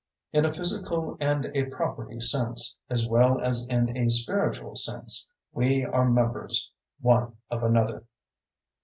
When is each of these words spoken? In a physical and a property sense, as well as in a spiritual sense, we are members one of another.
In 0.33 0.45
a 0.45 0.51
physical 0.51 1.15
and 1.19 1.45
a 1.53 1.65
property 1.67 2.19
sense, 2.19 2.75
as 2.89 3.07
well 3.07 3.39
as 3.39 3.67
in 3.67 3.95
a 3.95 4.09
spiritual 4.09 4.75
sense, 4.75 5.29
we 5.53 5.85
are 5.85 6.09
members 6.09 6.71
one 7.01 7.37
of 7.51 7.61
another. 7.61 8.05